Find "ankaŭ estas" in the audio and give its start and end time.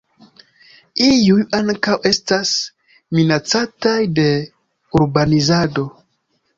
1.57-2.55